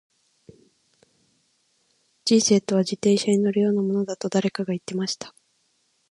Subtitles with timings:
[2.25, 5.35] •人生とは、自転車に乗るようなものだと誰かが言っていました。